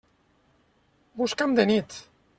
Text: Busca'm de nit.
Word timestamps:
Busca'm 1.21 1.57
de 1.61 1.69
nit. 1.73 2.03